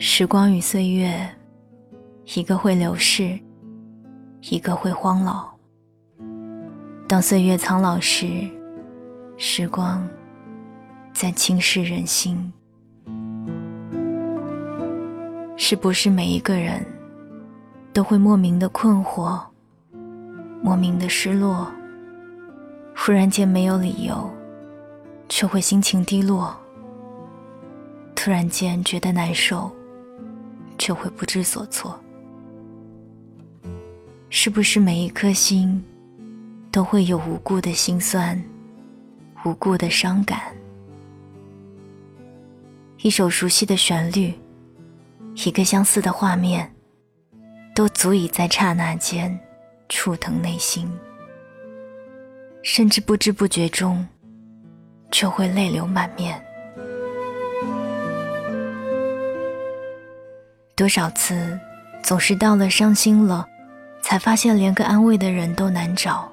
[0.00, 1.28] 时光与岁月，
[2.36, 3.36] 一个会流逝，
[4.42, 5.48] 一个会荒老。
[7.08, 8.48] 当岁月苍老时，
[9.36, 10.08] 时光
[11.12, 12.52] 在侵蚀人心。
[15.56, 16.86] 是不是每一个人
[17.92, 19.40] 都会莫名的困惑，
[20.62, 21.68] 莫名的失落？
[22.94, 24.30] 忽然间没有理由，
[25.28, 26.56] 却会心情低落。
[28.14, 29.70] 突然间觉得难受，
[30.78, 31.98] 却会不知所措。
[34.30, 35.82] 是不是每一颗心
[36.70, 38.40] 都会有无故的心酸，
[39.44, 40.40] 无故的伤感？
[42.98, 44.34] 一首熟悉的旋律，
[45.46, 46.70] 一个相似的画面，
[47.74, 49.38] 都足以在刹那间
[49.88, 50.90] 触疼内心，
[52.62, 54.06] 甚至不知不觉中
[55.10, 56.44] 就会泪流满面。
[60.78, 61.58] 多少次，
[62.04, 63.44] 总是到了伤心了，
[64.00, 66.30] 才发现连个安慰的人都难找。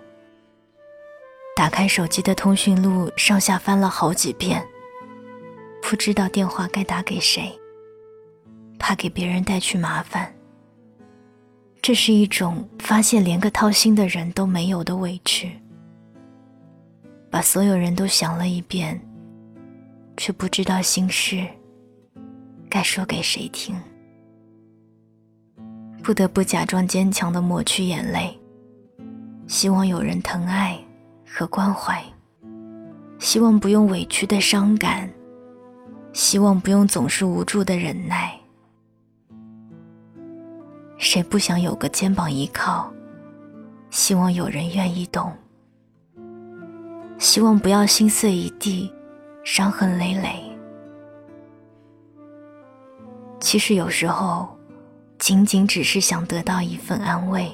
[1.56, 4.64] 打开手机的通讯录，上下翻了好几遍，
[5.82, 7.52] 不知道电话该打给谁，
[8.78, 10.32] 怕给别人带去麻烦。
[11.82, 15.60] 这是一种发现连个掏心的人都没有的委屈。
[17.32, 19.02] 把所有人都想了一遍，
[20.18, 21.48] 却不知道心事
[22.70, 23.76] 该说给谁听。
[26.06, 28.40] 不得不假装坚强的抹去眼泪，
[29.48, 30.80] 希望有人疼爱
[31.28, 32.00] 和关怀，
[33.18, 35.10] 希望不用委屈的伤感，
[36.14, 38.40] 希望不用总是无助的忍耐。
[41.00, 42.94] 谁不想有个肩膀依靠？
[43.90, 45.34] 希望有人愿意懂，
[47.18, 48.94] 希望不要心碎一地，
[49.44, 50.40] 伤痕累累。
[53.40, 54.55] 其实有时候。
[55.26, 57.52] 仅仅只是想得到一份安慰，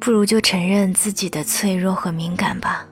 [0.00, 2.86] 不如就承认自己的脆弱和敏感吧。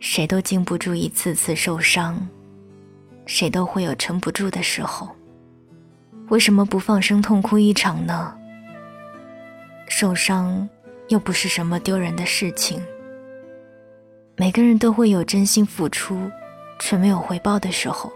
[0.00, 2.28] 谁都经不住一次次受伤，
[3.24, 5.08] 谁都会有撑不住的时候。
[6.28, 8.36] 为什么不放声痛哭一场呢？
[9.86, 10.68] 受伤
[11.06, 12.82] 又不是什么丢人的事情。
[14.34, 16.28] 每个人都会有真心付出
[16.80, 18.12] 却没有回报的时候。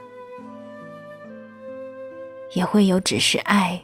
[2.52, 3.80] 也会有只是爱，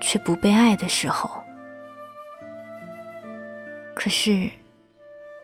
[0.00, 1.30] 却不被爱的时候。
[3.94, 4.48] 可是，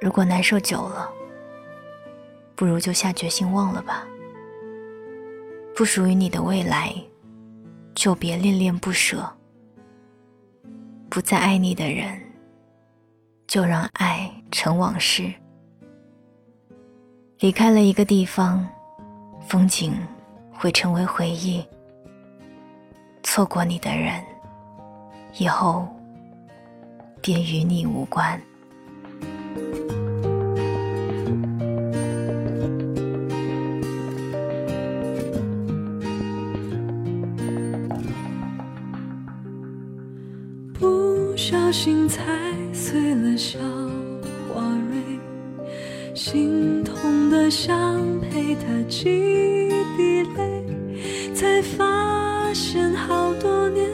[0.01, 1.11] 如果难受久了，
[2.55, 4.07] 不如就下决心忘了吧。
[5.75, 6.95] 不属于你的未来，
[7.95, 9.31] 就别恋恋不舍。
[11.11, 12.19] 不再爱你的人，
[13.47, 15.33] 就让爱成往事。
[17.41, 18.67] 离开了一个地方，
[19.47, 19.95] 风景
[20.51, 21.63] 会成为回忆。
[23.29, 24.23] 错过你的人，
[25.37, 25.87] 以后
[27.21, 28.41] 便与你无关。
[40.73, 42.23] 不小心踩
[42.73, 43.59] 碎了小
[44.55, 45.21] 花蕊，
[46.15, 49.05] 心痛的想陪他几
[49.97, 50.65] 滴泪，
[51.37, 52.51] 才发。
[52.55, 53.87] 现好多年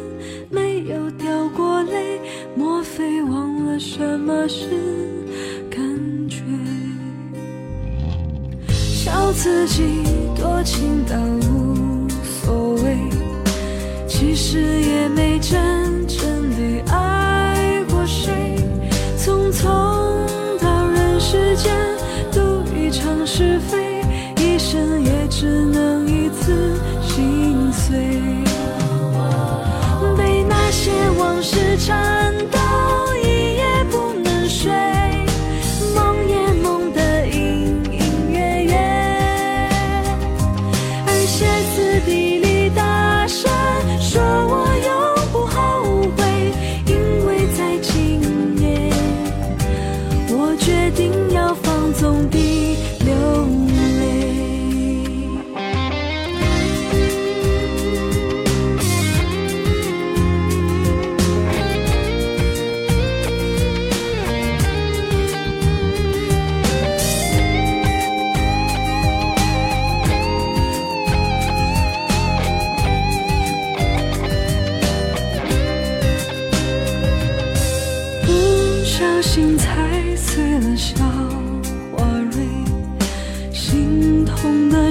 [0.48, 2.20] 没有掉过泪，
[2.54, 4.68] 莫非忘了什么是
[5.68, 5.80] 感
[6.28, 6.36] 觉？
[8.72, 9.82] 笑自己
[10.36, 11.16] 多情到
[11.50, 12.96] 无所谓，
[14.06, 16.20] 其实也没真正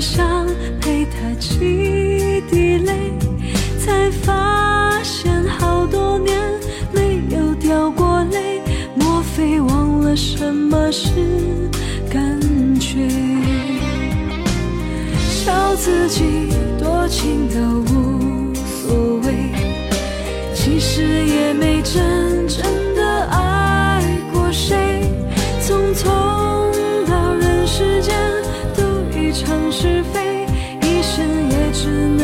[0.02, 0.48] 想
[0.82, 3.14] 陪他几滴泪，
[3.78, 6.40] 才发现好多年
[6.92, 8.64] 没有掉过泪，
[8.96, 11.12] 莫非忘了什么是
[12.10, 12.20] 感
[12.80, 13.08] 觉？
[15.20, 16.50] 笑自己
[16.80, 17.62] 多情到
[17.94, 19.52] 无所谓，
[20.56, 22.66] 其实也没真正
[22.96, 24.02] 的爱
[24.34, 25.04] 过谁，
[25.62, 26.10] 匆匆
[29.34, 30.46] 场是非，
[30.82, 32.21] 一生也只能